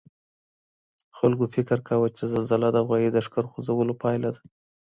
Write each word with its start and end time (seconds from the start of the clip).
خلګو 1.17 1.45
فکر 1.55 1.77
کاوه 1.87 2.07
چي 2.17 2.23
زلزله 2.33 2.67
د 2.71 2.77
غوايي 2.87 3.09
د 3.13 3.17
ښکر 3.25 3.43
خوځولو 3.51 3.93
پایله 4.01 4.29
ده. 4.35 4.41